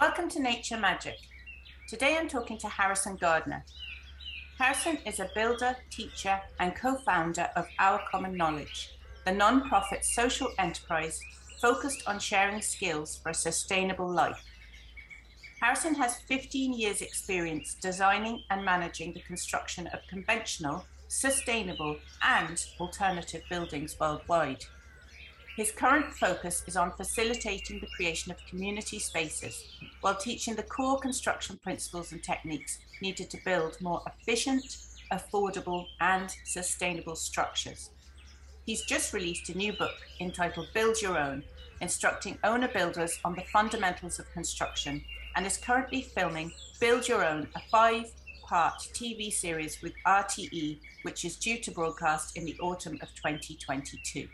[0.00, 1.16] Welcome to Nature Magic.
[1.88, 3.64] Today I'm talking to Harrison Gardner.
[4.56, 10.04] Harrison is a builder, teacher, and co founder of Our Common Knowledge, the non profit
[10.04, 11.20] social enterprise
[11.60, 14.40] focused on sharing skills for a sustainable life.
[15.60, 23.42] Harrison has 15 years' experience designing and managing the construction of conventional, sustainable, and alternative
[23.50, 24.64] buildings worldwide.
[25.58, 29.64] His current focus is on facilitating the creation of community spaces
[30.02, 34.76] while teaching the core construction principles and techniques needed to build more efficient,
[35.10, 37.90] affordable, and sustainable structures.
[38.66, 41.42] He's just released a new book entitled Build Your Own,
[41.80, 45.02] instructing owner builders on the fundamentals of construction,
[45.34, 48.12] and is currently filming Build Your Own, a five
[48.44, 54.28] part TV series with RTE, which is due to broadcast in the autumn of 2022.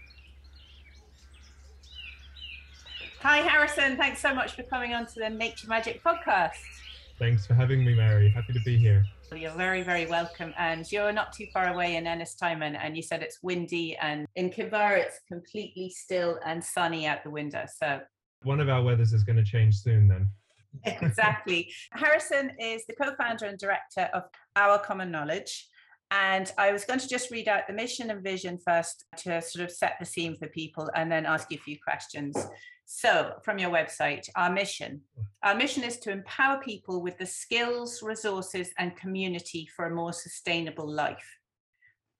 [3.24, 3.96] Hi, Harrison.
[3.96, 6.60] Thanks so much for coming on to the Nature Magic podcast.
[7.18, 8.28] Thanks for having me, Mary.
[8.28, 9.02] Happy to be here.
[9.34, 10.52] You're very, very welcome.
[10.58, 14.50] And you're not too far away in Ennistymon, and you said it's windy, and in
[14.50, 17.64] Kinvara, it's completely still and sunny out the window.
[17.78, 18.02] So,
[18.42, 20.28] one of our weathers is going to change soon, then.
[20.84, 21.72] exactly.
[21.92, 25.66] Harrison is the co founder and director of Our Common Knowledge.
[26.10, 29.64] And I was going to just read out the mission and vision first to sort
[29.64, 32.36] of set the scene for people and then ask you a few questions.
[32.84, 35.00] So, from your website, our mission.
[35.42, 40.12] Our mission is to empower people with the skills, resources, and community for a more
[40.12, 41.38] sustainable life.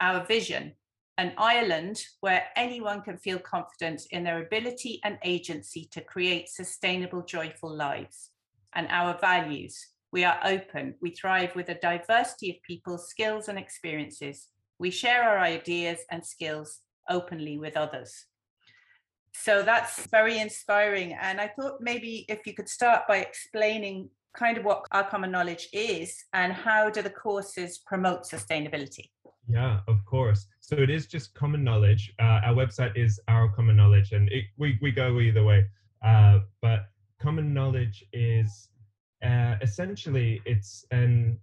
[0.01, 0.73] Our vision
[1.19, 7.23] an island where anyone can feel confident in their ability and agency to create sustainable,
[7.23, 8.31] joyful lives.
[8.75, 13.59] And our values we are open, we thrive with a diversity of people's skills and
[13.59, 14.47] experiences.
[14.79, 16.79] We share our ideas and skills
[17.11, 18.27] openly with others.
[19.35, 21.15] So that's very inspiring.
[21.21, 25.33] And I thought maybe if you could start by explaining kind of what our common
[25.33, 29.11] knowledge is and how do the courses promote sustainability?
[29.49, 30.47] Yeah, of course.
[30.61, 32.15] So it is just common knowledge.
[32.21, 35.67] Uh, our website is our common knowledge, and it, we we go either way.
[36.03, 36.87] Uh, but
[37.21, 38.69] common knowledge is
[39.25, 41.39] uh, essentially it's an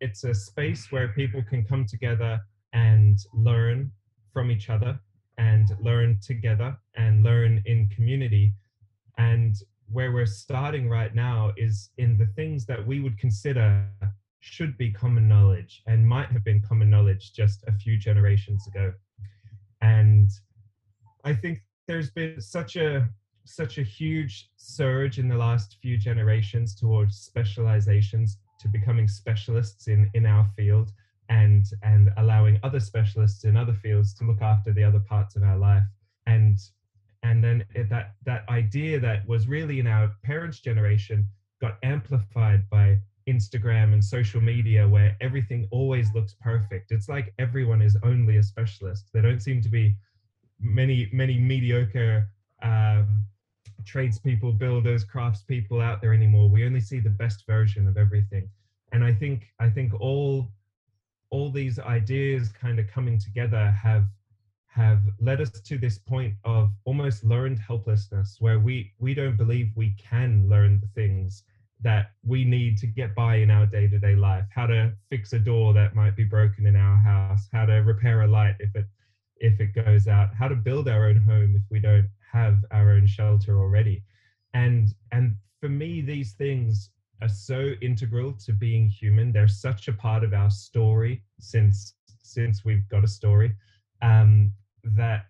[0.00, 2.40] it's a space where people can come together
[2.72, 3.90] and learn
[4.32, 4.98] from each other
[5.38, 8.52] and learn together and learn in community.
[9.16, 9.56] And
[9.90, 13.88] where we're starting right now is in the things that we would consider
[14.40, 18.92] should be common knowledge and might have been common knowledge just a few generations ago.
[19.80, 20.30] And
[21.24, 23.08] I think there's been such a
[23.46, 30.10] such a huge surge in the last few generations towards specializations to becoming specialists in
[30.14, 30.92] in our field
[31.28, 35.42] and and allowing other specialists in other fields to look after the other parts of
[35.42, 35.82] our life.
[36.26, 36.58] And
[37.22, 41.26] and then it, that that idea that was really in our parents generation
[41.60, 46.92] got amplified by instagram and social media where everything always looks perfect.
[46.92, 49.08] It's like everyone is only a specialist.
[49.12, 49.96] There don't seem to be
[50.60, 52.28] many many mediocre
[52.62, 53.26] um,
[53.84, 56.48] tradespeople builders craftspeople out there anymore.
[56.48, 58.48] We only see the best version of everything.
[58.92, 60.48] And i think i think all
[61.30, 64.06] all these ideas kind of coming together have
[64.68, 69.70] have led us to this point of almost learned helplessness where we we don't believe
[69.74, 71.44] we can learn the things
[71.80, 74.46] that we need to get by in our day-to-day life.
[74.54, 78.22] How to fix a door that might be broken in our house how to repair
[78.22, 78.86] a light if it
[79.38, 82.90] if it goes out how to build our own home if we don't have our
[82.90, 84.02] own shelter already
[84.54, 86.90] and and for me these things
[87.22, 89.32] are so integral to being human.
[89.32, 93.54] They're such a part of our story since since we've got a story
[94.02, 94.52] um,
[94.84, 95.26] that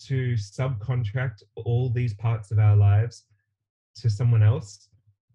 [0.00, 3.24] to subcontract all these parts of our lives
[3.96, 4.88] to someone else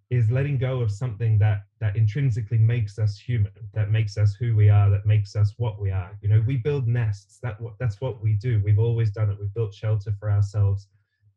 [0.09, 4.55] is letting go of something that that intrinsically makes us human that makes us who
[4.55, 6.17] we are that makes us what we are.
[6.21, 7.39] You know we build nests.
[7.41, 8.61] That that's what we do.
[8.63, 9.37] We've always done it.
[9.39, 10.87] We've built shelter for ourselves.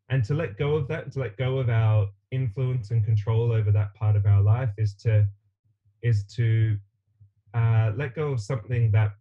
[0.09, 3.71] And to let go of that to let go of our influence and control over
[3.71, 5.27] that part of our life is to
[6.01, 6.77] is to
[7.53, 9.11] uh, let go of something that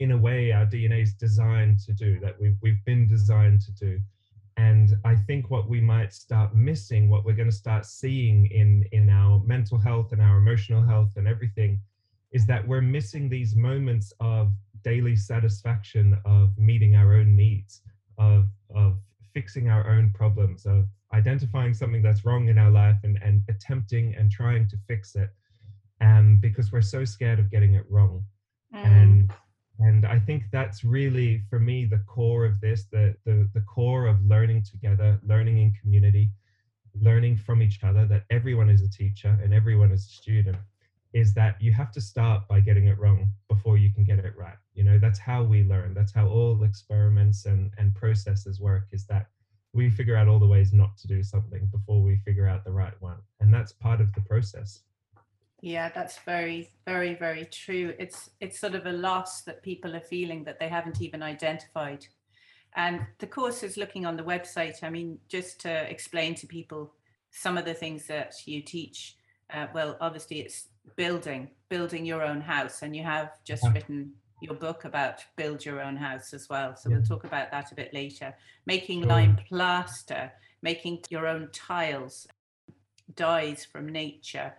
[0.00, 3.72] in a way our dna is designed to do that we've, we've been designed to
[3.72, 4.00] do
[4.56, 8.84] and i think what we might start missing what we're going to start seeing in
[8.92, 11.78] in our mental health and our emotional health and everything
[12.32, 14.50] is that we're missing these moments of
[14.82, 17.82] daily satisfaction of meeting our own needs
[18.18, 18.98] of of
[19.32, 24.14] fixing our own problems of identifying something that's wrong in our life and, and attempting
[24.18, 25.30] and trying to fix it
[26.00, 28.22] um, because we're so scared of getting it wrong
[28.74, 28.84] mm.
[28.84, 29.32] and
[29.82, 34.06] and i think that's really for me the core of this the, the the core
[34.06, 36.30] of learning together learning in community
[37.00, 40.58] learning from each other that everyone is a teacher and everyone is a student
[41.12, 44.34] is that you have to start by getting it wrong before you can get it
[44.36, 44.56] right.
[44.74, 45.94] You know that's how we learn.
[45.94, 49.26] That's how all experiments and and processes work is that
[49.74, 52.72] we figure out all the ways not to do something before we figure out the
[52.72, 53.18] right one.
[53.40, 54.80] And that's part of the process
[55.62, 60.00] yeah that's very very very true it's it's sort of a loss that people are
[60.00, 62.04] feeling that they haven't even identified
[62.76, 66.92] and the course is looking on the website i mean just to explain to people
[67.30, 69.16] some of the things that you teach
[69.54, 73.72] uh, well obviously it's building building your own house and you have just yeah.
[73.72, 74.12] written
[74.42, 76.76] your book about build your own house as well.
[76.76, 76.96] So yeah.
[76.96, 78.34] we'll talk about that a bit later.
[78.66, 79.08] Making sure.
[79.08, 80.32] lime plaster,
[80.62, 82.26] making your own tiles,
[83.14, 84.52] dyes from nature,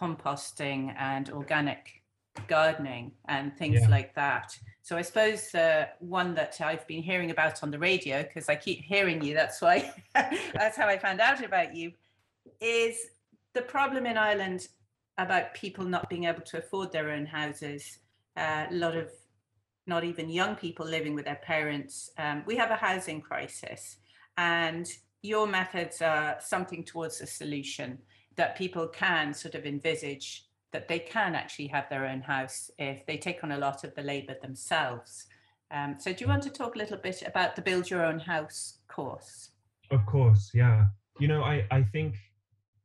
[0.00, 2.02] composting and organic
[2.48, 3.88] gardening and things yeah.
[3.88, 4.56] like that.
[4.82, 8.56] So I suppose uh, one that I've been hearing about on the radio because I
[8.56, 9.34] keep hearing you.
[9.34, 11.92] That's why that's how I found out about you.
[12.60, 12.98] Is
[13.52, 14.68] the problem in Ireland
[15.18, 17.98] about people not being able to afford their own houses?
[18.36, 19.10] Uh, a lot of
[19.86, 22.10] not even young people living with their parents.
[22.16, 23.96] Um, we have a housing crisis,
[24.38, 24.88] and
[25.22, 27.98] your methods are something towards a solution
[28.40, 33.04] that people can sort of envisage that they can actually have their own house if
[33.04, 35.26] they take on a lot of the labor themselves.
[35.70, 38.18] Um, so, do you want to talk a little bit about the Build Your Own
[38.18, 39.50] House course?
[39.90, 40.86] Of course, yeah.
[41.18, 42.14] You know, I, I think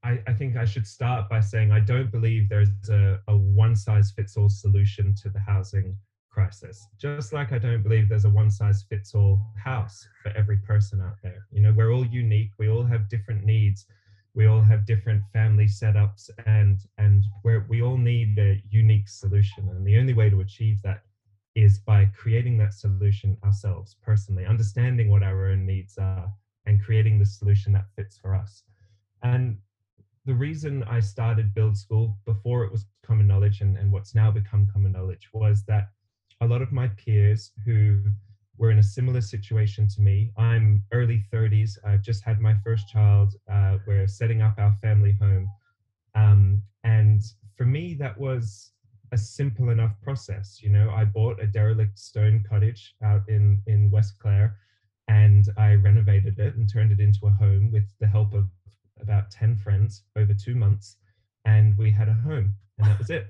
[0.03, 3.77] I, I, think I should start by saying I don't believe there's a, a one
[3.77, 5.95] size fits all solution to the housing
[6.29, 6.85] crisis.
[6.99, 10.99] Just like I don't believe there's a one size fits all house for every person
[10.99, 11.47] out there.
[11.49, 13.85] You know, we're all unique, we all have different needs,
[14.35, 19.69] we all have different family setups, and and where we all need a unique solution.
[19.69, 21.01] And the only way to achieve that
[21.55, 26.27] is by creating that solution ourselves personally, understanding what our own needs are,
[26.65, 28.63] and creating the solution that fits for us.
[29.23, 29.57] And
[30.25, 34.31] the reason I started Build School before it was common knowledge and, and what's now
[34.31, 35.89] become common knowledge was that
[36.41, 38.01] a lot of my peers who
[38.57, 40.31] were in a similar situation to me.
[40.37, 41.77] I'm early 30s.
[41.85, 43.33] I've just had my first child.
[43.51, 45.49] Uh, we're setting up our family home.
[46.15, 47.21] Um, and
[47.57, 48.71] for me, that was
[49.11, 50.59] a simple enough process.
[50.61, 54.57] You know, I bought a derelict stone cottage out in, in West Clare
[55.07, 58.45] and I renovated it and turned it into a home with the help of
[58.99, 60.97] about 10 friends over two months.
[61.45, 63.27] And we had a home, and that was it.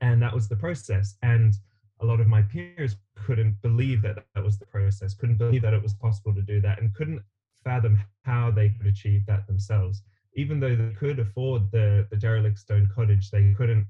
[0.00, 1.16] And that was the process.
[1.22, 1.54] And
[2.00, 5.74] a lot of my peers couldn't believe that that was the process, couldn't believe that
[5.74, 7.22] it was possible to do that, and couldn't
[7.62, 10.02] fathom how they could achieve that themselves.
[10.36, 13.86] Even though they could afford the, the derelict stone cottage, they couldn't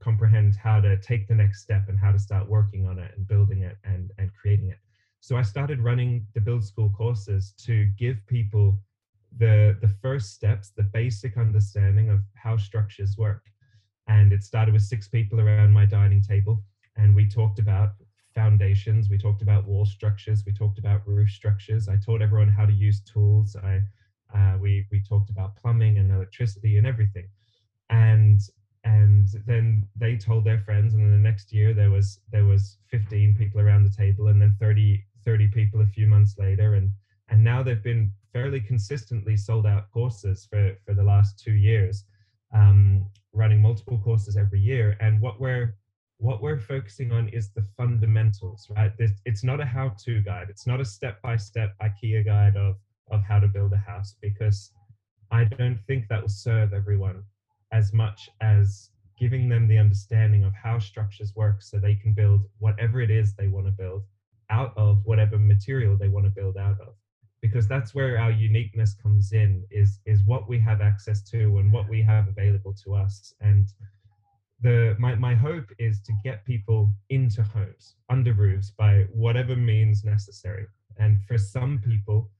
[0.00, 3.26] comprehend how to take the next step and how to start working on it and
[3.26, 4.78] building it and, and creating it.
[5.20, 8.78] So I started running the Build School courses to give people
[9.38, 13.42] the, the first steps, the basic understanding of how structures work.
[14.06, 16.62] And it started with six people around my dining table
[16.96, 17.90] and we talked about
[18.34, 21.88] foundations, we talked about wall structures, we talked about roof structures.
[21.88, 23.56] I taught everyone how to use tools.
[23.56, 23.80] I
[24.34, 27.28] uh, we we talked about plumbing and electricity and everything,
[27.90, 28.40] and
[28.84, 32.78] and then they told their friends, and then the next year there was there was
[32.90, 36.90] 15 people around the table, and then 30 30 people a few months later, and
[37.28, 42.04] and now they've been fairly consistently sold out courses for for the last two years,
[42.54, 44.96] um, running multiple courses every year.
[45.00, 45.74] And what we're
[46.18, 48.92] what we're focusing on is the fundamentals, right?
[48.98, 50.46] it's not a how-to guide.
[50.48, 52.76] It's not a step-by-step IKEA guide of,
[53.10, 54.72] of how to build a house because
[55.30, 57.22] I don't think that will serve everyone
[57.72, 62.42] as much as giving them the understanding of how structures work so they can build
[62.58, 64.02] whatever it is they want to build
[64.50, 66.94] out of whatever material they want to build out of
[67.42, 71.72] because that's where our uniqueness comes in is is what we have access to and
[71.72, 73.68] what we have available to us and
[74.62, 80.04] the my, my hope is to get people into homes under roofs by whatever means
[80.04, 80.66] necessary.
[80.98, 82.30] And for some people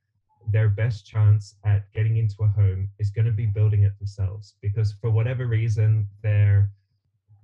[0.52, 4.54] their best chance at getting into a home is going to be building it themselves
[4.62, 6.70] because for whatever reason their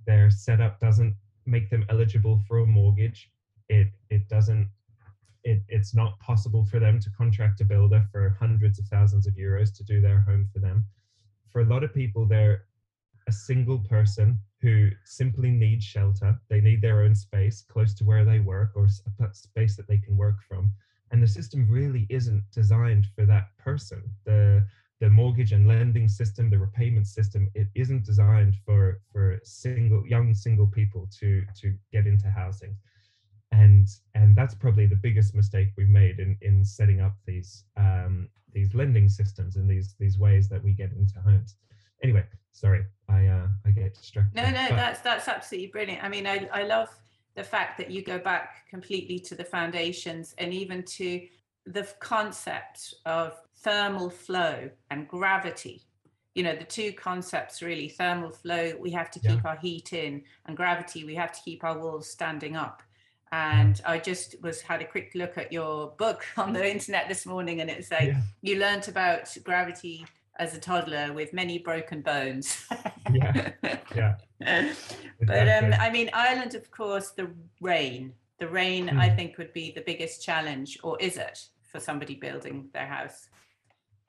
[0.05, 1.15] their setup doesn't
[1.45, 3.29] make them eligible for a mortgage.
[3.69, 4.69] It it doesn't
[5.43, 9.33] it, it's not possible for them to contract a builder for hundreds of thousands of
[9.33, 10.85] euros to do their home for them.
[11.51, 12.65] For a lot of people they're
[13.27, 16.39] a single person who simply need shelter.
[16.49, 19.97] They need their own space close to where they work or a space that they
[19.97, 20.71] can work from.
[21.11, 24.01] And the system really isn't designed for that person.
[24.25, 24.65] The
[25.01, 30.33] the mortgage and lending system, the repayment system, it isn't designed for for single young
[30.33, 32.73] single people to to get into housing.
[33.51, 38.29] And and that's probably the biggest mistake we've made in in setting up these um,
[38.53, 41.57] these lending systems and these these ways that we get into homes.
[42.01, 44.35] Anyway, sorry, I uh, I get distracted.
[44.35, 46.03] No, no, but, that's that's absolutely brilliant.
[46.03, 46.89] I mean, I I love
[47.35, 51.27] the fact that you go back completely to the foundations and even to
[51.65, 55.81] the concept of thermal flow and gravity
[56.35, 59.49] you know the two concepts really thermal flow we have to keep yeah.
[59.49, 62.83] our heat in and gravity we have to keep our walls standing up
[63.31, 67.25] and i just was had a quick look at your book on the internet this
[67.25, 68.21] morning and it's like yeah.
[68.41, 70.05] you learnt about gravity
[70.39, 72.65] as a toddler with many broken bones
[73.11, 73.51] yeah
[73.95, 74.15] yeah
[75.21, 77.29] but um i mean ireland of course the
[77.61, 78.99] rain the rain mm.
[78.99, 79.15] i hmm.
[79.15, 83.27] think would be the biggest challenge or is it for somebody building their house?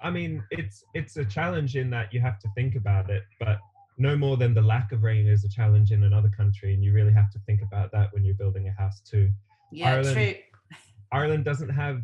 [0.01, 3.59] I mean, it's it's a challenge in that you have to think about it, but
[3.97, 6.93] no more than the lack of rain is a challenge in another country, and you
[6.93, 9.31] really have to think about that when you're building a house too.
[9.73, 10.35] Yeah, Ireland, true.
[11.11, 12.03] Ireland doesn't have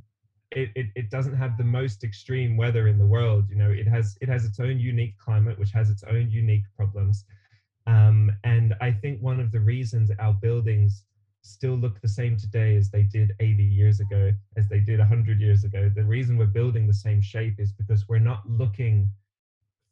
[0.52, 3.44] it, it, it doesn't have the most extreme weather in the world.
[3.48, 6.64] You know, it has it has its own unique climate, which has its own unique
[6.76, 7.24] problems.
[7.86, 11.04] Um, and I think one of the reasons our buildings
[11.42, 15.40] still look the same today as they did 80 years ago, as they did 100
[15.40, 15.90] years ago.
[15.94, 19.08] The reason we're building the same shape is because we're not looking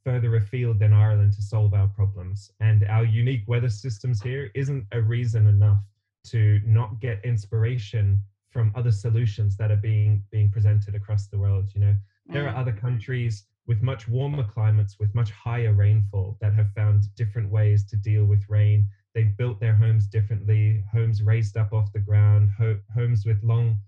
[0.04, 2.50] further afield than Ireland to solve our problems.
[2.60, 5.82] And our unique weather systems here isn't a reason enough
[6.26, 11.70] to not get inspiration from other solutions that are being being presented across the world.
[11.74, 11.94] You know,
[12.26, 12.80] there are other mm.
[12.80, 17.96] countries with much warmer climates, with much higher rainfall, that have found different ways to
[17.96, 18.88] deal with rain
[19.18, 23.80] They've built their homes differently, homes raised up off the ground, ho- homes with long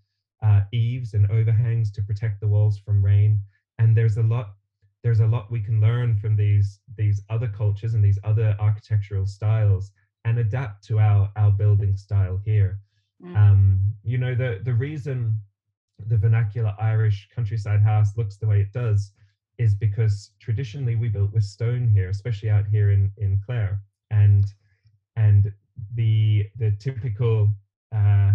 [0.43, 3.41] uh, eaves and overhangs to protect the walls from rain.
[3.79, 4.55] And there's a lot
[5.05, 9.25] there's a lot we can learn from these these other cultures and these other architectural
[9.25, 9.93] styles
[10.25, 12.81] and adapt to our our building style here.
[13.25, 13.37] Mm.
[13.37, 15.35] Um, you know the the reason
[16.07, 19.13] the vernacular Irish countryside house looks the way it does
[19.59, 23.81] is because traditionally we built with stone here, especially out here in in Clare.
[24.11, 24.45] And
[25.17, 25.53] and
[25.95, 27.51] the the typical
[27.95, 28.33] uh,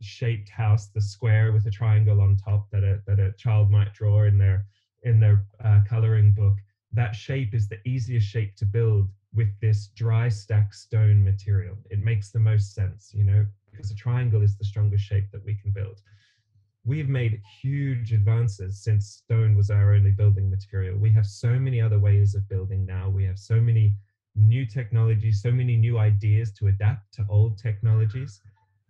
[0.00, 3.92] shaped house, the square with a triangle on top that a that a child might
[3.94, 4.66] draw in their
[5.04, 6.54] in their uh, coloring book.
[6.92, 11.76] That shape is the easiest shape to build with this dry stack stone material.
[11.90, 15.44] It makes the most sense, you know, because a triangle is the strongest shape that
[15.44, 16.02] we can build.
[16.84, 20.98] We've made huge advances since stone was our only building material.
[20.98, 23.10] We have so many other ways of building now.
[23.10, 23.94] We have so many
[24.34, 28.40] new technologies, so many new ideas to adapt to old technologies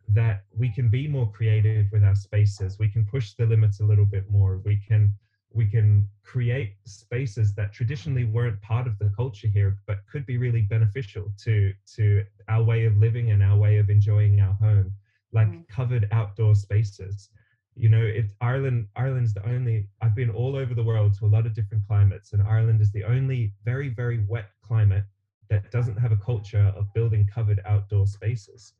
[0.08, 2.78] that we can be more creative with our spaces.
[2.78, 4.62] We can push the limits a little bit more.
[4.64, 5.12] We can
[5.52, 10.36] we can create spaces that traditionally weren't part of the culture here, but could be
[10.36, 14.92] really beneficial to to our way of living and our way of enjoying our home,
[15.32, 15.66] like mm.
[15.68, 17.30] covered outdoor spaces.
[17.74, 18.88] You know, it's Ireland.
[18.96, 19.88] Ireland's the only.
[20.02, 22.92] I've been all over the world to a lot of different climates, and Ireland is
[22.92, 25.04] the only very very wet climate
[25.48, 28.74] that doesn't have a culture of building covered outdoor spaces.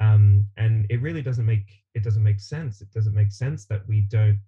[0.00, 2.80] Um, and it really doesn't make it doesn't make sense.
[2.80, 4.38] It doesn't make sense that we don't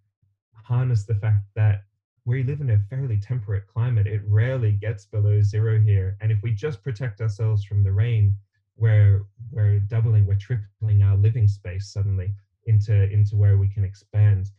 [0.70, 1.82] harness the fact that
[2.24, 4.06] we live in a fairly temperate climate.
[4.06, 6.16] It rarely gets below zero here.
[6.20, 8.34] And if we just protect ourselves from the rain,
[8.76, 12.32] we're we're doubling, we're tripling our living space suddenly
[12.66, 14.50] into into where we can expand.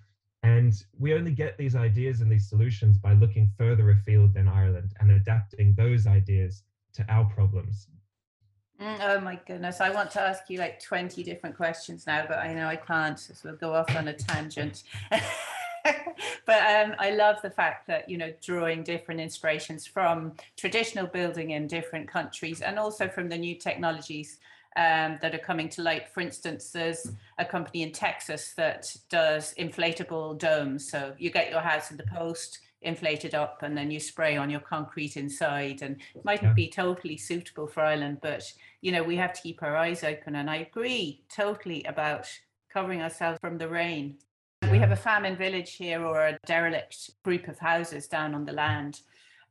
[0.44, 4.92] And we only get these ideas and these solutions by looking further afield than Ireland
[5.00, 6.64] and adapting those ideas
[6.94, 7.88] to our problems.
[8.82, 9.80] Mm, oh my goodness.
[9.80, 13.20] I want to ask you like 20 different questions now, but I know I can't,
[13.20, 14.84] so we'll go off on a tangent.
[16.46, 21.52] but um, I love the fact that, you know, drawing different inspirations from traditional building
[21.52, 24.40] in different countries and also from the new technologies
[24.78, 26.08] um, that are coming to light.
[26.14, 30.90] For instance, there's a company in Texas that does inflatable domes.
[30.90, 34.50] So you get your house in the post, inflated up and then you spray on
[34.50, 39.16] your concrete inside and it mightn't be totally suitable for Ireland but you know we
[39.18, 42.28] have to keep our eyes open and I agree totally about
[42.74, 44.18] covering ourselves from the rain
[44.72, 48.54] we have a famine village here or a derelict group of houses down on the
[48.54, 49.02] land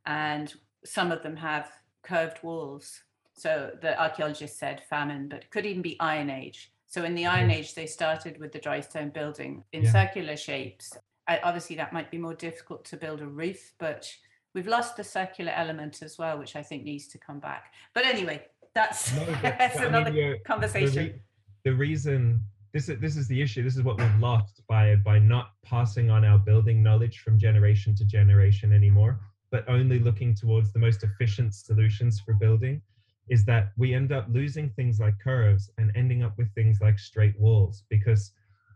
[0.05, 1.69] and some of them have
[2.03, 3.01] curved walls
[3.33, 7.25] so the archaeologists said famine but it could even be iron age so in the
[7.25, 9.91] iron age they started with the dry stone building in yeah.
[9.91, 10.97] circular shapes
[11.43, 14.11] obviously that might be more difficult to build a roof, but
[14.53, 17.73] we've lost the circular element as well, which I think needs to come back.
[17.93, 20.93] But anyway, that's, no, that's another mean, conversation.
[20.93, 21.21] The, re-
[21.65, 22.41] the, reason
[22.73, 23.63] this is this is the issue.
[23.63, 27.95] This is what we've lost by by not passing on our building knowledge from generation
[27.95, 29.19] to generation anymore,
[29.51, 32.81] but only looking towards the most efficient solutions for building.
[33.29, 36.99] is that we end up losing things like curves and ending up with things like
[36.99, 38.31] straight walls because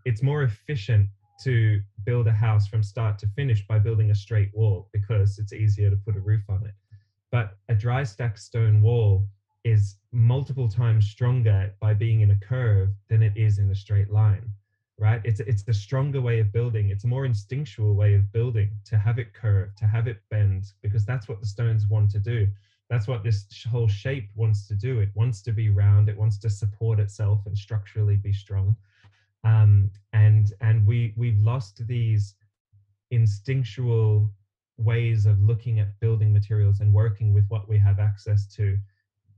[0.05, 1.07] it's more efficient
[1.43, 5.51] to build a house from start to finish by building a straight wall because it's
[5.51, 6.73] easier to put a roof on it.
[7.31, 9.27] But a dry stack stone wall
[9.65, 14.09] is multiple times stronger by being in a curve than it is in a straight
[14.09, 14.49] line
[14.97, 15.21] right?
[15.23, 16.89] It's it's the stronger way of building.
[16.89, 20.73] It's a more instinctual way of building to have it curve to have it bend
[20.81, 22.47] because that's what the stones want to do.
[22.89, 24.99] That's what this whole shape wants to do.
[24.99, 26.07] It wants to be round.
[26.07, 28.75] It wants to support itself and structurally be strong.
[29.43, 32.35] Um, and and we we've lost these
[33.11, 34.31] instinctual
[34.77, 38.77] ways of looking at building materials and working with what we have access to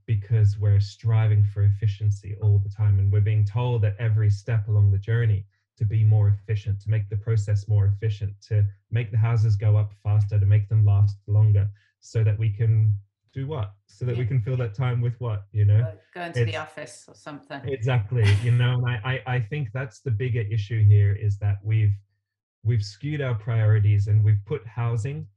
[0.08, 4.68] because we're striving for efficiency all the time and we're being told at every step
[4.68, 5.46] along the journey
[5.78, 9.78] to be more efficient to make the process more efficient to make the houses go
[9.78, 12.92] up faster to make them last longer so that we can
[13.34, 13.74] do what?
[13.86, 14.20] So that yeah.
[14.20, 15.92] we can fill that time with what you know?
[16.16, 17.62] Go into it's, the office or something.
[17.66, 21.58] Exactly you know and I, I i think that's the bigger issue here is that
[21.64, 21.94] we've
[22.64, 25.28] we've skewed our priorities and we've put housing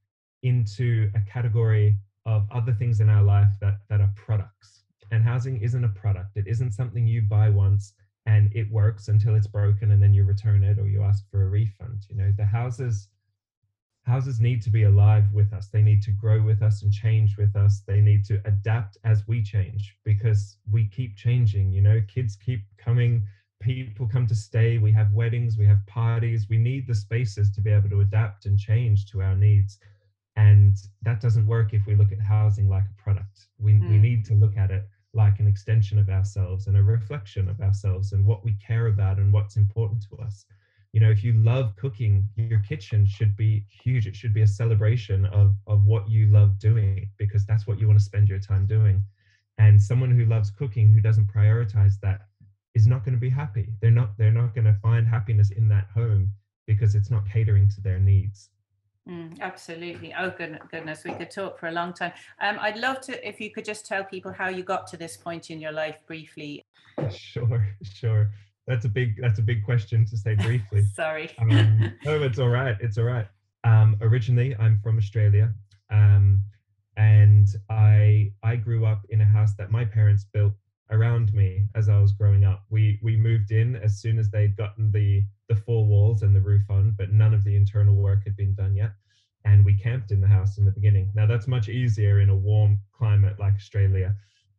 [0.43, 1.97] into a category
[2.27, 4.83] of other things in our life that that are products.
[5.11, 6.37] And housing isn't a product.
[6.37, 7.95] It isn't something you buy once
[8.27, 11.43] and it works until it's broken and then you return it or you ask for
[11.43, 12.33] a refund you know?
[12.37, 13.09] The houses
[14.05, 15.69] houses need to be alive with us.
[15.69, 17.83] They need to grow with us and change with us.
[17.87, 22.01] They need to adapt as we change because we keep changing you know?
[22.07, 23.27] Kids keep coming.
[23.61, 24.79] People come to stay.
[24.79, 25.59] We have weddings.
[25.59, 26.49] We have parties.
[26.49, 29.79] We need the spaces to be able to adapt and change to our needs
[30.37, 33.47] and that doesn't work if we look at housing like a product.
[33.59, 33.91] We, mm.
[33.91, 37.61] we need to look at it like an extension of ourselves and a reflection of
[37.61, 40.45] ourselves and what we care about and what's important to us.
[40.93, 44.07] You know, if you love cooking, your kitchen should be huge.
[44.07, 47.87] It should be a celebration of, of what you love doing because that's what you
[47.87, 49.03] want to spend your time doing.
[49.59, 52.23] And someone who loves cooking who doesn't prioritize that
[52.75, 53.69] is not going to be happy.
[53.81, 56.31] They're not they're not going to find happiness in that home
[56.67, 58.51] because it's not catering to their needs.
[59.11, 60.15] Mm, absolutely.
[60.17, 62.13] Oh goodness, we could talk for a long time.
[62.41, 65.17] Um, I'd love to if you could just tell people how you got to this
[65.17, 66.63] point in your life briefly.
[67.11, 68.31] Sure, sure.
[68.69, 70.85] That's a big that's a big question to say briefly.
[70.95, 71.31] Sorry.
[71.39, 72.77] Um, no, it's all right.
[72.81, 73.27] It's all right.
[73.65, 75.53] Um, originally, I'm from Australia,
[75.91, 76.41] um,
[76.97, 80.53] and I I grew up in a house that my parents built
[80.93, 82.63] around me as I was growing up.
[82.71, 85.25] We we moved in as soon as they'd gotten the
[86.21, 88.93] walls and the roof on, but none of the internal work had been done yet.
[89.45, 91.11] And we camped in the house in the beginning.
[91.15, 94.15] Now that's much easier in a warm climate like Australia.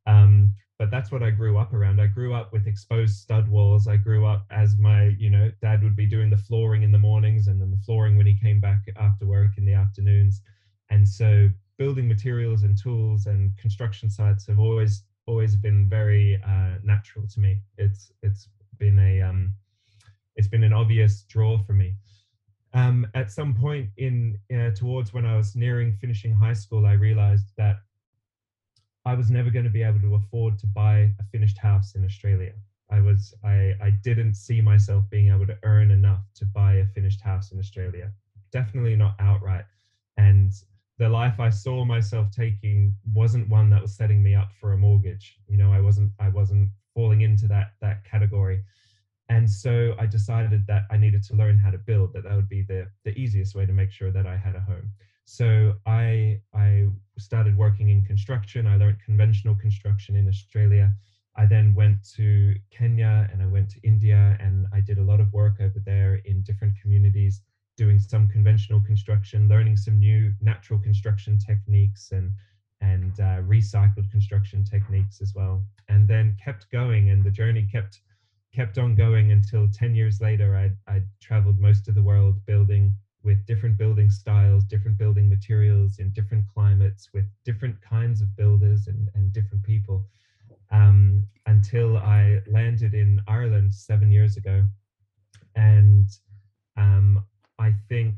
[0.07, 2.01] Um, but that's what I grew up around.
[2.01, 3.87] I grew up with exposed stud walls.
[3.87, 6.97] I grew up as my, you know, dad would be doing the flooring in the
[6.97, 10.41] mornings and then the flooring when he came back after work in the afternoons.
[10.89, 16.77] And so building materials and tools and construction sites have always always been very uh,
[16.83, 17.61] natural to me.
[17.77, 19.53] It's it's been a um,
[20.41, 21.93] it's been an obvious draw for me.
[22.73, 26.93] Um, at some point in uh, towards when I was nearing finishing high school, I
[26.93, 27.75] realized that
[29.05, 32.03] I was never going to be able to afford to buy a finished house in
[32.03, 32.53] Australia.
[32.89, 36.87] I was I, I didn't see myself being able to earn enough to buy a
[36.87, 38.11] finished house in Australia.
[38.51, 39.65] Definitely not outright.
[40.17, 40.51] And
[40.97, 44.77] the life I saw myself taking wasn't one that was setting me up for a
[44.77, 45.37] mortgage.
[45.47, 48.63] You know, I wasn't I wasn't falling into that that category.
[49.31, 52.49] And so I decided that I needed to learn how to build, that that would
[52.49, 54.91] be the, the easiest way to make sure that I had a home.
[55.23, 58.67] So I, I started working in construction.
[58.67, 60.93] I learned conventional construction in Australia.
[61.37, 65.21] I then went to Kenya and I went to India and I did a lot
[65.21, 67.41] of work over there in different communities,
[67.77, 72.31] doing some conventional construction, learning some new natural construction techniques and
[72.81, 75.63] and uh, recycled construction techniques as well.
[75.87, 78.01] And then kept going, and the journey kept
[78.53, 82.93] kept on going until 10 years later, I, I traveled most of the world building
[83.23, 88.87] with different building styles, different building materials in different climates, with different kinds of builders
[88.87, 90.05] and, and different people,
[90.71, 94.63] um, until I landed in Ireland seven years ago.
[95.55, 96.07] And
[96.77, 97.23] um,
[97.59, 98.15] I think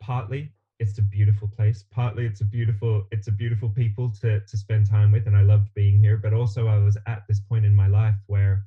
[0.00, 4.56] partly it's a beautiful place, partly it's a beautiful it's a beautiful people to to
[4.56, 6.16] spend time with, and I loved being here.
[6.16, 8.64] But also, I was at this point in my life where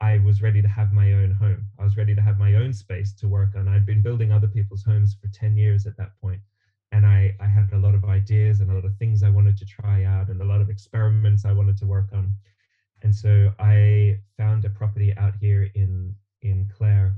[0.00, 1.64] I was ready to have my own home.
[1.78, 3.66] I was ready to have my own space to work on.
[3.66, 6.40] I'd been building other people's homes for 10 years at that point,
[6.92, 9.56] And I, I had a lot of ideas and a lot of things I wanted
[9.58, 12.32] to try out and a lot of experiments I wanted to work on.
[13.02, 17.16] And so I found a property out here in, in Clare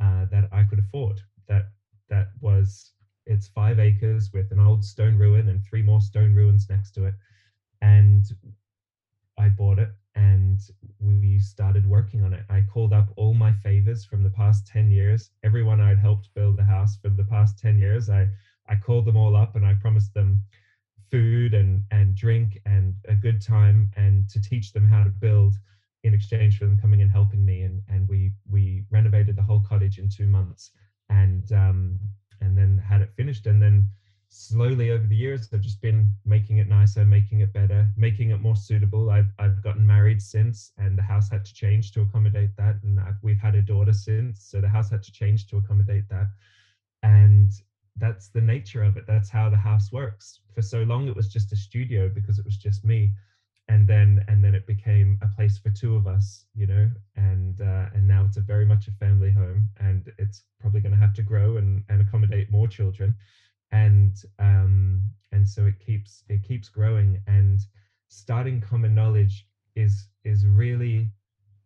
[0.00, 1.20] uh, that I could afford.
[1.48, 1.68] That,
[2.08, 2.92] that was,
[3.26, 7.04] it's five acres with an old stone ruin and three more stone ruins next to
[7.04, 7.14] it.
[7.82, 8.24] And
[9.38, 10.60] I bought it and
[11.00, 12.44] we started working on it.
[12.50, 16.58] I called up all my favors from the past 10 years, everyone I'd helped build
[16.58, 18.10] the house for the past 10 years.
[18.10, 18.28] I,
[18.68, 20.42] I called them all up and I promised them
[21.10, 25.54] food and, and drink and a good time and to teach them how to build
[26.04, 27.62] in exchange for them coming and helping me.
[27.62, 30.72] And, and we, we renovated the whole cottage in two months
[31.08, 31.98] and, um,
[32.40, 33.46] and then had it finished.
[33.46, 33.88] And then
[34.34, 38.40] slowly over the years i've just been making it nicer making it better making it
[38.40, 42.56] more suitable i've, I've gotten married since and the house had to change to accommodate
[42.56, 45.58] that and I've, we've had a daughter since so the house had to change to
[45.58, 46.28] accommodate that
[47.02, 47.52] and
[47.96, 51.28] that's the nature of it that's how the house works for so long it was
[51.28, 53.12] just a studio because it was just me
[53.68, 57.60] and then and then it became a place for two of us you know and
[57.60, 60.98] uh, and now it's a very much a family home and it's probably going to
[60.98, 63.14] have to grow and, and accommodate more children.
[63.72, 65.02] And um,
[65.34, 67.10] and so it keeps it keeps growing.
[67.26, 67.60] And
[68.08, 69.36] starting common knowledge
[69.74, 70.98] is is really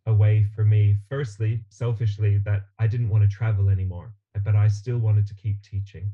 [0.07, 4.09] a way for me firstly selfishly that i didn't want to travel anymore
[4.45, 6.07] but i still wanted to keep teaching.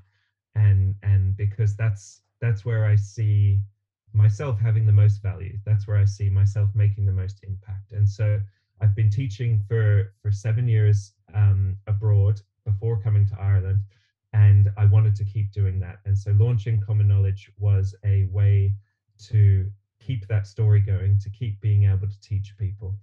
[0.55, 3.61] And and because that's that's where i see
[4.15, 5.57] myself having the most value.
[5.67, 7.93] That's where i see myself making the most impact.
[7.93, 8.41] And so
[8.81, 13.79] i've been teaching for for seven years um, abroad before coming to ireland
[14.33, 15.99] and I wanted to keep doing that.
[16.07, 18.75] And so launching Common Knowledge was a way
[19.29, 19.71] to
[20.01, 22.95] keep that story going, to keep being able to teach people.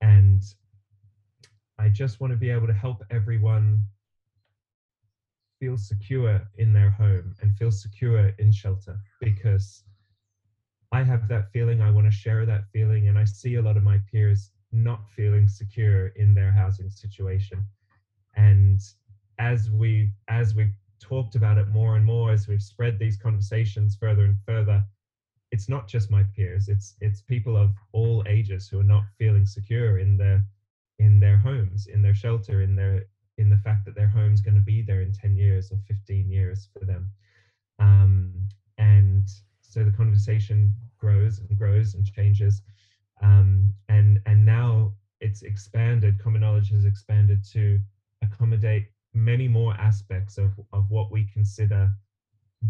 [0.00, 0.42] And
[1.78, 3.84] I just want to be able to help everyone
[5.58, 9.84] feel secure in their home and feel secure in shelter because
[10.92, 11.82] I have that feeling.
[11.82, 13.08] I want to share that feeling.
[13.08, 17.62] And I see a lot of my peers not feeling secure in their housing situation.
[18.34, 18.80] And
[19.40, 23.96] as we as we've talked about it more and more, as we've spread these conversations
[23.98, 24.84] further and further,
[25.50, 26.68] it's not just my peers.
[26.68, 30.44] It's it's people of all ages who are not feeling secure in their
[30.98, 33.06] in their homes, in their shelter, in their
[33.38, 36.30] in the fact that their home's going to be there in 10 years or 15
[36.30, 37.10] years for them.
[37.78, 38.34] Um,
[38.76, 39.26] and
[39.62, 42.60] so the conversation grows and grows and changes.
[43.22, 47.80] Um, and and now it's expanded, common knowledge has expanded to
[48.22, 51.90] accommodate many more aspects of, of what we consider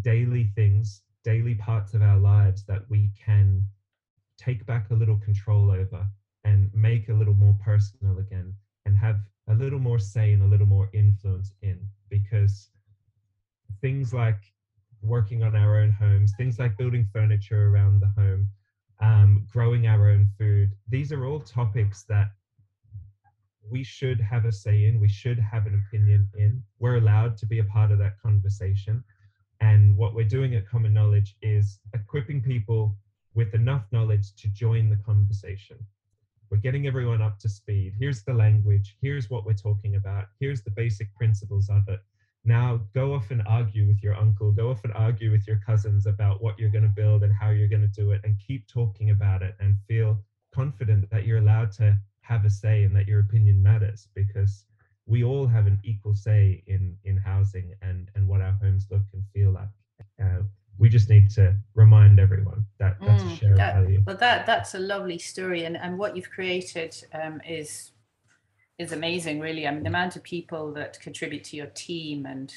[0.02, 3.62] daily things, daily parts of our lives that we can
[4.38, 6.06] take back a little control over
[6.44, 8.54] and make a little more personal again
[8.86, 12.70] and have a little more say and a little more influence in because
[13.80, 14.40] things like
[15.02, 18.48] working on our own homes, things like building furniture around the home,
[19.00, 22.32] um, growing our own food, these are all topics that
[23.70, 26.62] we should have a say in, we should have an opinion in.
[26.78, 29.04] We're allowed to be a part of that conversation.
[29.60, 32.96] And what we're doing at Common Knowledge is equipping people
[33.34, 35.78] with enough knowledge to join the conversation.
[36.50, 37.94] We're getting everyone up to speed.
[37.98, 38.96] Here's the language.
[39.00, 40.26] Here's what we're talking about.
[40.40, 42.00] Here's the basic principles of it.
[42.44, 44.50] Now go off and argue with your uncle.
[44.50, 47.50] Go off and argue with your cousins about what you're going to build and how
[47.50, 50.18] you're going to do it and keep talking about it and feel
[50.52, 51.96] confident that you're allowed to
[52.30, 54.64] have a say and that your opinion matters because
[55.06, 59.02] we all have an equal say in in housing and and what our homes look
[59.12, 59.68] and feel like.
[60.22, 60.42] Uh,
[60.78, 64.02] we just need to remind everyone that that's mm, a shared that, value.
[64.06, 67.90] well that that's a lovely story and and what you've created um, is
[68.78, 69.66] is amazing really.
[69.66, 72.54] I mean the amount of people that contribute to your team and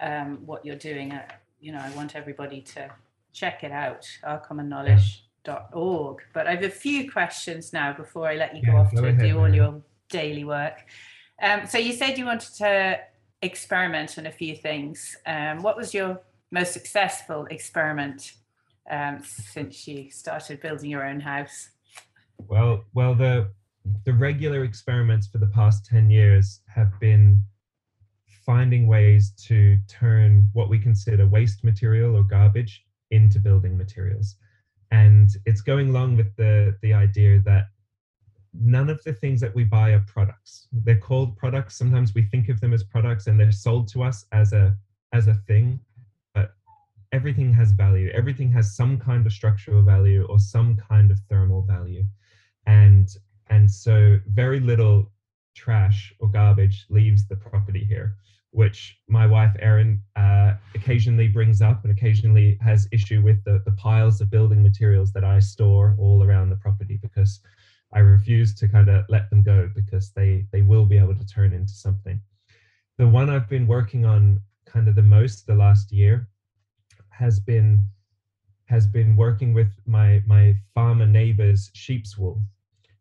[0.00, 1.26] um, what you're doing uh,
[1.60, 2.88] you know i want everybody to
[3.32, 5.27] check it out our common knowledge
[5.72, 6.18] org.
[6.32, 9.04] But I have a few questions now before I let you go yeah, off to
[9.04, 10.84] ahead, do all your daily work.
[11.42, 12.98] Um, so you said you wanted to
[13.42, 15.16] experiment on a few things.
[15.26, 18.32] Um, what was your most successful experiment
[18.90, 21.70] um, since you started building your own house?
[22.46, 23.50] Well, well, the
[24.04, 27.38] the regular experiments for the past ten years have been
[28.44, 34.36] finding ways to turn what we consider waste material or garbage into building materials
[34.90, 37.66] and it's going along with the the idea that
[38.54, 40.68] none of the things that we buy are products.
[40.72, 41.76] They're called products.
[41.76, 44.76] Sometimes we think of them as products and they're sold to us as a
[45.12, 45.80] as a thing
[46.34, 46.54] but
[47.12, 48.10] everything has value.
[48.14, 52.04] Everything has some kind of structural value or some kind of thermal value.
[52.66, 53.08] And
[53.50, 55.10] and so very little
[55.54, 58.14] trash or garbage leaves the property here
[58.58, 63.76] which my wife Erin uh, occasionally brings up and occasionally has issue with the, the
[63.86, 67.32] piles of building materials that I store all around the property because
[67.92, 71.26] I refuse to kind of let them go because they they will be able to
[71.36, 72.20] turn into something.
[73.00, 76.28] The one I've been working on kind of the most the last year
[77.10, 77.70] has been
[78.64, 80.44] has been working with my my
[80.74, 82.42] farmer neighbors sheep's wool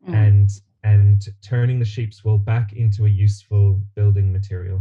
[0.07, 0.13] Mm.
[0.25, 0.49] and
[0.83, 4.79] and turning the sheep's wool back into a useful building material.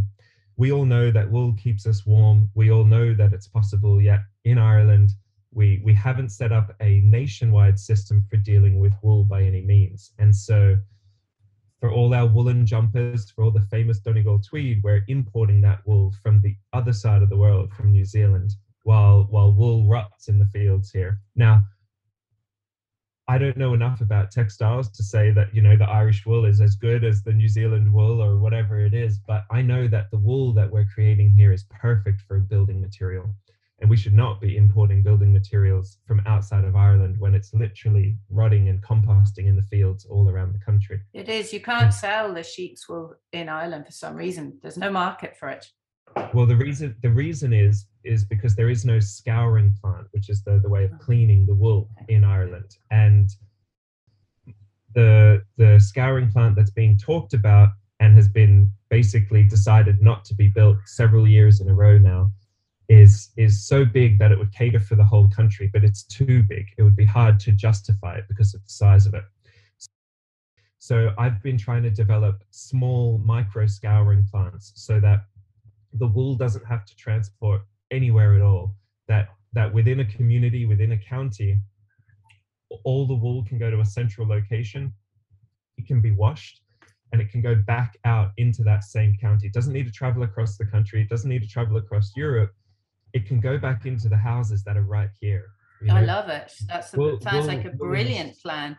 [0.57, 2.51] We all know that wool keeps us warm.
[2.55, 4.01] We all know that it's possible.
[4.01, 5.11] Yet in Ireland,
[5.53, 10.13] we we haven't set up a nationwide system for dealing with wool by any means.
[10.19, 10.79] And so,
[11.81, 16.13] for all our woolen jumpers, for all the famous Donegal tweed, we're importing that wool
[16.23, 20.39] from the other side of the world, from New Zealand, while while wool rots in
[20.39, 21.21] the fields here.
[21.35, 21.65] Now,
[23.29, 26.61] I don't know enough about textiles to say that you know the Irish wool is
[26.61, 30.13] as good as the New Zealand wool or whatever it is, but I know that
[30.13, 33.29] the wool that we're creating here is perfect for building material.
[33.81, 38.17] And we should not be importing building materials from outside of Ireland when it's literally
[38.31, 41.01] rotting and composting in the fields all around the country.
[41.13, 41.53] It is.
[41.53, 44.59] You can't sell the sheep's wool in Ireland for some reason.
[44.63, 45.67] There's no market for it.
[46.33, 50.43] Well, the reason the reason is is because there is no scouring plant, which is
[50.43, 50.99] the, the way of oh.
[50.99, 52.77] cleaning the wool in Ireland.
[52.91, 53.31] And
[54.95, 57.69] the the scouring plant that's being talked about
[58.01, 62.31] and has been basically decided not to be built several years in a row now
[62.89, 66.43] is is so big that it would cater for the whole country, but it's too
[66.43, 66.67] big.
[66.79, 69.25] It would be hard to justify it because of the size of it.
[70.79, 75.25] So I've been trying to develop small micro scouring plants so that
[75.95, 78.75] the wool doesn't have to transport anywhere at all.
[79.09, 81.61] That that within a community, within a county,
[82.85, 84.93] all the wool can go to a central location.
[85.79, 86.63] It can be washed
[87.13, 89.47] and it can go back out into that same county.
[89.47, 91.01] It doesn't need to travel across the country.
[91.03, 92.53] It doesn't need to travel across Europe.
[93.13, 95.47] It can go back into the houses that are right here.
[95.81, 96.53] you oh, I love it.
[96.95, 98.77] Wool- sounds like a brilliant plan.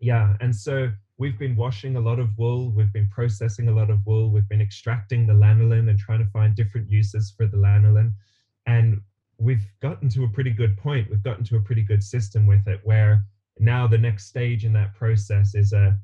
[0.00, 0.90] Yeah, and so
[1.22, 4.48] we've been washing a lot of wool, we've been processing a lot of wool, we've
[4.48, 8.12] been extracting the lanolin and trying to find different uses for the lanolin.
[8.66, 9.00] And
[9.38, 11.08] we've gotten to a pretty good point.
[11.08, 13.22] We've gotten to a pretty good system with it where
[13.60, 15.96] now the next stage in that process is a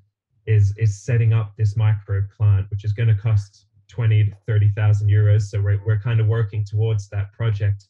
[0.46, 5.09] is is setting up this micro plant, which is going to cost 20 to 30,000
[5.09, 5.42] euros.
[5.50, 7.88] So we're, we're kind of working towards that project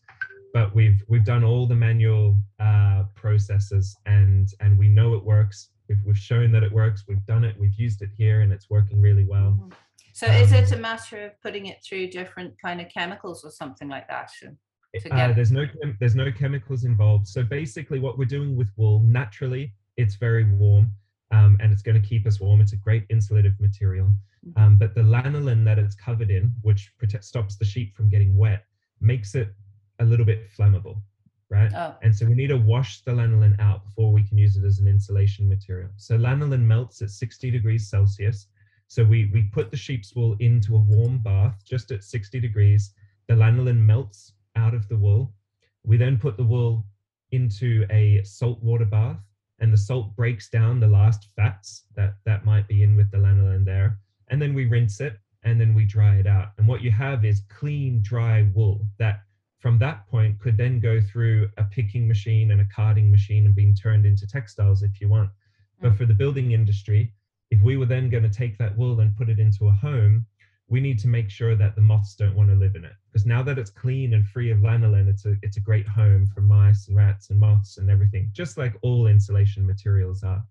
[0.54, 5.68] but we've we've done all the manual uh, processes and and we know it works.
[5.88, 7.04] We've we've shown that it works.
[7.08, 7.56] We've done it.
[7.58, 9.58] We've used it here, and it's working really well.
[9.58, 9.72] Mhm.
[10.12, 13.50] So is it a Um, matter of putting it through different kind of chemicals or
[13.50, 14.30] something like that?
[15.10, 17.26] Uh, there's no chem- there's no chemicals involved.
[17.28, 20.92] So basically, what we're doing with wool naturally, it's very warm,
[21.30, 22.60] um, and it's going to keep us warm.
[22.60, 24.12] It's a great insulative material.
[24.46, 24.58] Mhm.
[24.60, 28.36] Um, but the lanolin that it's covered in, which protect, stops the sheep from getting
[28.36, 28.64] wet,
[29.00, 29.54] makes it
[30.00, 31.00] a little bit flammable,
[31.50, 31.72] right?
[31.74, 34.64] Oh, And so we need to wash the lanolin out before we can use it
[34.64, 35.90] as an insulation material.
[35.96, 38.48] So lanolin melts at 60 degrees Celsius.
[38.86, 42.92] So we, we put the sheep's wool into a warm bath just at 60 degrees.
[43.28, 45.32] The lanolin melts out of the wool.
[45.84, 46.86] We then put the wool
[47.32, 49.18] into a salt water bath
[49.60, 53.18] and the salt breaks down the last fats that, that might be in with the
[53.18, 53.98] lanolin there.
[54.28, 56.48] And then we rinse it and then we dry it out.
[56.58, 59.22] And what you have is clean, dry wool that
[59.58, 63.54] from that point could then go through a picking machine and a carding machine and
[63.54, 65.30] being turned into textiles if you want.
[65.80, 67.12] But for the building industry,
[67.50, 70.26] if we were then going to take that wool and put it into a home,
[70.68, 72.92] we need to make sure that the moths don't want to live in it.
[73.10, 76.26] Because now that it's clean and free of lanolin, it's a it's a great home
[76.26, 80.44] for mice and rats and moths and everything, just like all insulation materials are.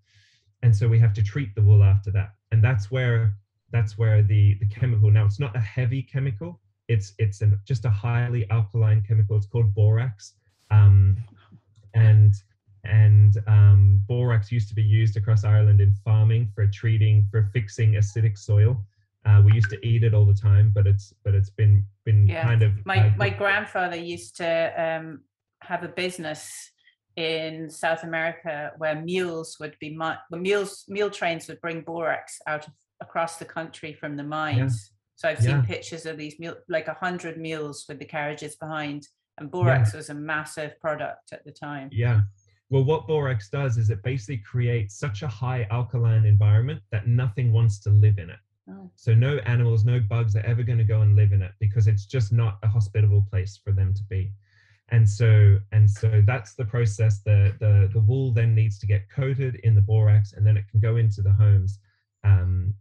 [0.62, 2.34] And so we have to treat the wool after that.
[2.50, 3.36] And that's where
[3.70, 7.84] that's where the the chemical now it's not a heavy chemical it's it's an, just
[7.84, 10.34] a highly alkaline chemical it's called borax
[10.70, 11.16] um,
[11.94, 12.34] and
[12.84, 17.92] and um, borax used to be used across ireland in farming for treating for fixing
[17.92, 18.82] acidic soil
[19.26, 22.26] uh, we used to eat it all the time but it's but it's been been
[22.26, 22.44] Yeah.
[22.44, 25.20] kind of my uh, my grandfather used to um,
[25.60, 26.70] have a business
[27.16, 29.98] in South America where mules would be
[30.30, 34.92] the mules mule trains would bring borax out of, across the country from the mines.
[35.18, 35.62] So I've seen Yeah.
[35.62, 40.10] pictures of these mule like a hundred mules with the carriages behind, and borax was
[40.10, 41.88] a massive product at the time.
[41.90, 42.20] Yeah.
[42.70, 47.52] Well, what borax does is it basically creates such a high alkaline environment that nothing
[47.52, 48.38] wants to live in it.
[48.70, 48.92] Oh.
[48.94, 51.88] So no animals, no bugs are ever going to go and live in it because
[51.88, 54.32] it's just not a hospitable place for them to be.
[54.90, 57.22] And so and so that's the process.
[57.22, 60.68] The the the wool then needs to get coated in the borax and then it
[60.70, 61.80] can go into the homes
[62.22, 62.72] um,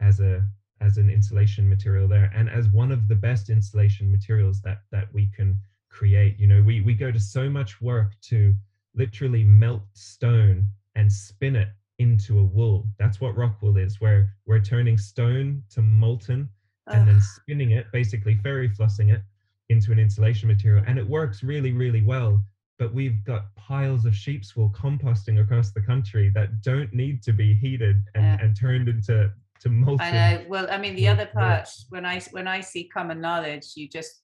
[0.00, 0.46] as a
[0.80, 5.12] as an insulation material there and as one of the best insulation materials that that
[5.12, 5.56] we can
[5.90, 6.38] create.
[6.38, 8.54] You know, we we go to so much work to
[8.94, 12.86] literally melt stone and spin it into a wool.
[12.98, 16.48] That's what rock wool is, where we're turning stone to molten
[16.86, 19.20] and then spinning it, basically fairy flossing it
[19.68, 20.82] into an insulation material.
[20.86, 22.42] And it works really, really well.
[22.78, 27.32] but we've got piles of sheep's wool composting across the country that don't need to
[27.32, 28.38] be heated and, Yeah.
[28.40, 29.32] and turned into
[29.62, 29.96] to.
[30.00, 30.44] I know.
[30.48, 34.22] Well, I mean, the other part when I when I see common knowledge, you just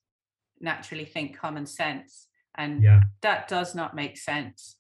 [0.60, 4.76] naturally think common sense, and Yeah, that does not make sense.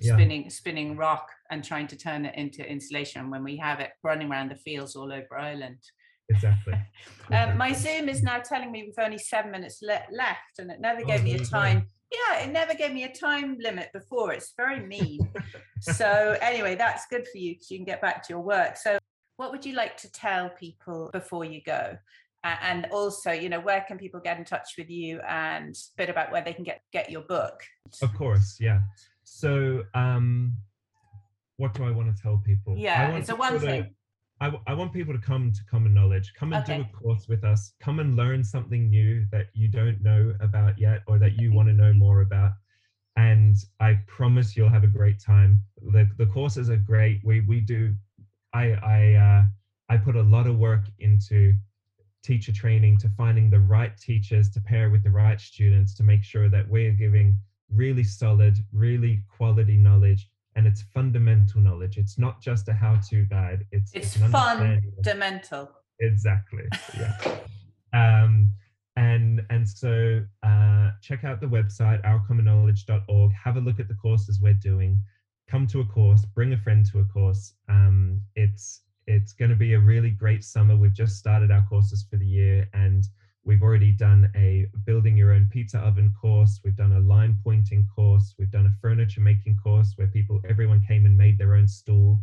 [0.00, 0.14] Yeah.
[0.14, 4.30] Spinning spinning rock and trying to turn it into insulation when we have it running
[4.30, 5.78] around the fields all over Ireland.
[6.28, 6.74] exactly.
[7.32, 10.80] Um, my Zoom is now telling me we've only seven minutes le- left, and it
[10.80, 11.88] never Oh, gave me a time.
[12.12, 14.32] Yeah, it never gave me a time limit before.
[14.32, 15.18] It's very mean.
[15.80, 18.76] so anyway, that's good for you because you can get back to your work.
[18.76, 18.96] So,
[19.36, 21.96] what would you like to tell people before you go?
[22.44, 25.96] A- And also, you know, where can people get in touch with you, and a
[25.96, 27.62] bit about where they can get get your book?
[28.02, 28.80] Of course, yeah.
[29.24, 30.56] So, um,
[31.56, 32.74] what do I want to tell people?
[32.74, 33.94] I Yeah, want it's a one to- thing.
[34.38, 37.26] I, w- I want people to come to common knowledge come and do a course
[37.26, 41.40] with us come and learn something new that you don't know about yet or that
[41.40, 42.52] you want to know more about
[43.16, 45.58] and i promise you'll have a great time
[45.94, 47.94] the, the courses are great we we do
[48.60, 48.64] i
[48.96, 49.42] i uh,
[49.92, 51.38] i put a lot of work into
[52.22, 56.22] teacher training to finding the right teachers to pair with the right students to make
[56.32, 57.28] sure that we're giving
[57.82, 61.98] really solid really quality knowledge and it's fundamental knowledge.
[61.98, 63.66] It's not just a how-to guide.
[63.72, 64.90] It's It's fundamental.
[66.00, 66.64] exactly
[66.98, 67.14] yeah.
[67.92, 68.50] Um
[68.96, 74.40] and and so uh check out the website ourcommonknowledge.org have a look at the courses
[74.40, 74.98] we're doing
[75.48, 79.56] come to a course bring a friend to a course um it's it's going to
[79.56, 80.76] be a really great summer.
[80.76, 83.04] We've just started our courses for the year and
[83.44, 86.60] we've already done a building your own pizza oven course.
[86.64, 88.34] We've done a lime pointing course.
[88.38, 92.20] We've done a furniture making course where people everyone came and made their own stool.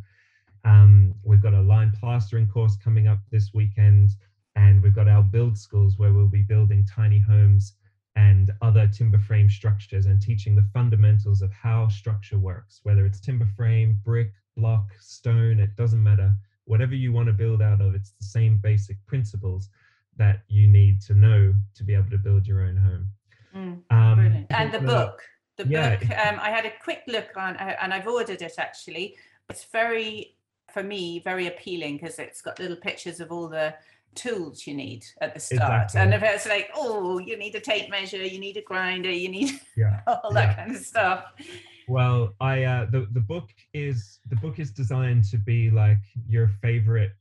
[0.66, 4.12] Um, we've got a lime plastering course coming up this weekend,
[4.56, 7.74] and we've got our build schools where we'll be building tiny homes
[8.16, 13.20] and other timber frame structures and teaching the fundamentals of how structure works, whether it's
[13.20, 16.34] timber frame, brick, block, stone, it doesn't matter.
[16.66, 19.70] Whatever you want to build out of, it's the same basic principles
[20.18, 23.08] that you need to know to be able to build your own home.
[23.56, 23.82] Mm.
[23.90, 24.48] Um, Brilliant.
[24.52, 25.22] And the book,
[25.58, 28.54] the yeah, book, um, I had a quick look on, uh, and I've ordered it
[28.58, 29.16] actually.
[29.50, 30.38] It's very,
[30.72, 33.74] for me, very appealing because it's got little pictures of all the
[34.16, 35.86] tools you need at the start.
[35.86, 36.02] Exactly.
[36.02, 39.30] And if it's like, oh, you need a tape measure, you need a grinder, you
[39.30, 40.02] need Yeah.
[40.08, 40.56] all that Yeah.
[40.56, 41.26] kind of stuff.
[41.88, 46.48] Well, I uh, the the book is the book is designed to be like your
[46.48, 47.12] favorite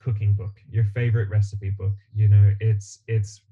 [0.00, 1.92] cooking book, your favorite recipe book.
[2.14, 3.42] You know, it's it's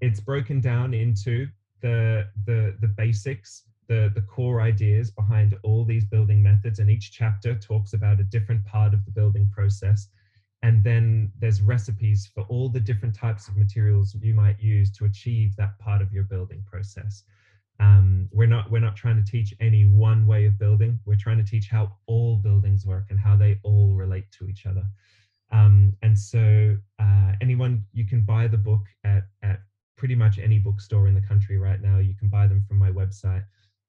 [0.00, 1.48] it's broken down into
[1.80, 7.10] the the the basics, the the core ideas behind all these building methods, and each
[7.10, 10.08] chapter talks about a different part of the building process.
[10.64, 15.04] And then there's recipes for all the different types of materials you might use to
[15.04, 17.24] achieve that part of your building process.
[17.80, 20.98] Um, we're not we're not trying to teach any one way of building.
[21.04, 24.64] We're trying to teach how all buildings work and how they all relate to each
[24.64, 24.86] other.
[25.52, 29.60] Um, and so uh, anyone you can buy the book at, at
[29.98, 31.98] pretty much any bookstore in the country right now.
[31.98, 33.44] You can buy them from my website.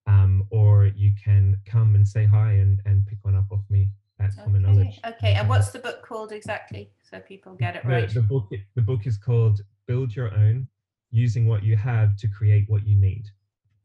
[0.07, 3.87] Um, or you can come and say hi and, and pick one up off me
[4.19, 4.73] at common Okay.
[4.73, 5.33] knowledge Okay.
[5.33, 6.91] And what's the book called exactly?
[7.09, 8.09] So people get it right.
[8.13, 10.67] the book the book is called build your own
[11.11, 13.25] using what you have to create what you need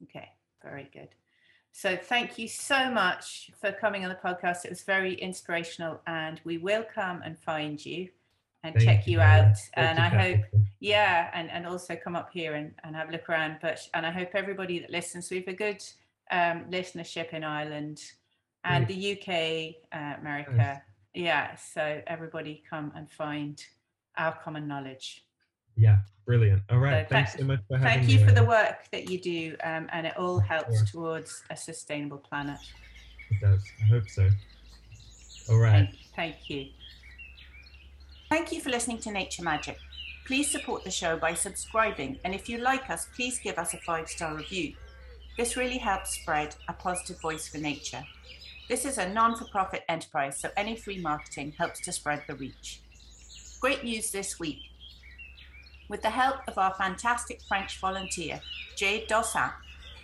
[0.04, 0.28] Okay,
[0.62, 1.08] very good.
[1.72, 4.64] So thank you so much for coming on the podcast.
[4.64, 8.08] It was very inspirational, and we will come and find you
[8.64, 9.40] and Thank check you Mary.
[9.40, 9.56] out.
[9.74, 10.40] And I hope,
[10.80, 13.58] yeah, and, and also come up here and, and have a look around.
[13.62, 15.82] But and I hope everybody that listens, we have a good
[16.30, 18.02] um, listenership in Ireland
[18.64, 20.82] and the UK, uh, America.
[21.14, 23.62] Yeah, so everybody come and find
[24.16, 25.24] our common knowledge.
[25.76, 26.62] Yeah, brilliant.
[26.70, 27.06] All right.
[27.06, 28.12] So Thanks thank- so much for having Thank me.
[28.14, 32.18] you for the work that you do, um, and it all helps towards a sustainable
[32.18, 32.58] planet.
[33.30, 33.62] It does.
[33.82, 34.28] I hope so.
[35.48, 35.86] All right.
[36.14, 36.66] Thank, thank you.
[38.28, 39.78] Thank you for listening to Nature Magic.
[40.26, 43.78] Please support the show by subscribing, and if you like us, please give us a
[43.78, 44.74] five star review.
[45.36, 48.04] This really helps spread a positive voice for nature.
[48.70, 52.36] This is a non for profit enterprise, so any free marketing helps to spread the
[52.36, 52.80] reach.
[53.60, 54.60] Great news this week.
[55.88, 58.40] With the help of our fantastic French volunteer,
[58.76, 59.50] Jade Dossin,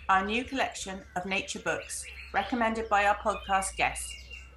[0.09, 2.03] our new collection of nature books,
[2.33, 4.13] recommended by our podcast guests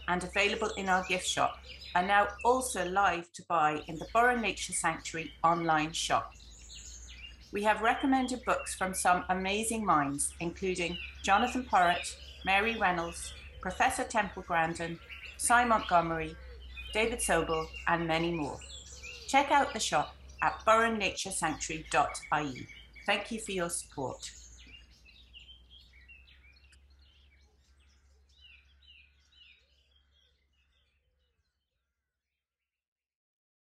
[0.09, 1.61] and available in our gift shop,
[1.95, 6.33] are now also live to buy in the Burren Nature Sanctuary online shop.
[7.53, 14.45] We have recommended books from some amazing minds, including Jonathan Porritt, Mary Reynolds, Professor Temple
[14.47, 14.99] Grandin,
[15.37, 16.37] Sy Montgomery,
[16.93, 18.59] David Sobel, and many more.
[19.29, 22.67] Check out the shop at burrennaturesanctuary.ie.
[23.07, 24.31] Thank you for your support.